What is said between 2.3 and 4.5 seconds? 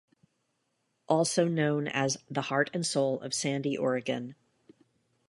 heart and soul of Sandy Oregon.